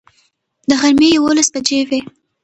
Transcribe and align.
د 0.69 0.71
غرمې 0.81 1.09
یوولس 1.15 1.47
بجې 1.53 1.79
وې. 1.89 1.99